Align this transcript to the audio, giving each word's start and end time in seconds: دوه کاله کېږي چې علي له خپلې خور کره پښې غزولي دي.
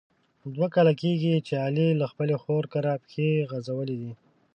دوه 0.55 0.67
کاله 0.75 0.93
کېږي 1.01 1.33
چې 1.47 1.53
علي 1.65 1.87
له 2.01 2.05
خپلې 2.11 2.35
خور 2.43 2.63
کره 2.73 2.93
پښې 3.03 3.29
غزولي 3.51 3.95
دي. 4.01 4.13